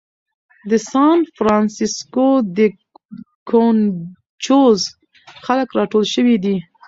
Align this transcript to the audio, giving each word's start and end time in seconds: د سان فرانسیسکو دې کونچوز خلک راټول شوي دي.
د 0.69 0.71
سان 0.89 1.17
فرانسیسکو 1.37 2.29
دې 2.55 2.67
کونچوز 3.49 4.79
خلک 5.45 5.69
راټول 5.77 6.03
شوي 6.13 6.35
دي. 6.43 6.55